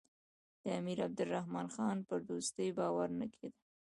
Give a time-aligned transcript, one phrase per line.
[0.63, 3.59] د امیر عبدالرحمن خان پر دوستۍ باور نه کېده.